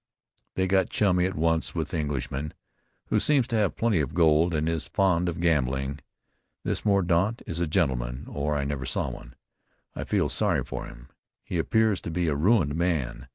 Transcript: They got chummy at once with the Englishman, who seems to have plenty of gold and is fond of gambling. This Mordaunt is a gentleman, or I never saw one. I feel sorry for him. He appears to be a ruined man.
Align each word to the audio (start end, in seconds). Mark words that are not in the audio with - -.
They 0.55 0.65
got 0.65 0.89
chummy 0.89 1.27
at 1.27 1.35
once 1.35 1.75
with 1.75 1.89
the 1.89 1.99
Englishman, 1.99 2.55
who 3.09 3.19
seems 3.19 3.45
to 3.49 3.55
have 3.57 3.75
plenty 3.75 3.99
of 4.01 4.15
gold 4.15 4.51
and 4.55 4.67
is 4.67 4.87
fond 4.87 5.29
of 5.29 5.39
gambling. 5.39 5.99
This 6.63 6.83
Mordaunt 6.83 7.43
is 7.45 7.59
a 7.59 7.67
gentleman, 7.67 8.25
or 8.27 8.55
I 8.55 8.63
never 8.63 8.87
saw 8.87 9.11
one. 9.11 9.35
I 9.95 10.03
feel 10.05 10.27
sorry 10.27 10.63
for 10.63 10.85
him. 10.87 11.09
He 11.43 11.59
appears 11.59 12.01
to 12.01 12.09
be 12.09 12.27
a 12.27 12.35
ruined 12.35 12.73
man. 12.73 13.27